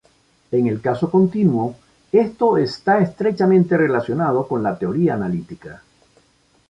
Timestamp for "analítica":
5.13-5.83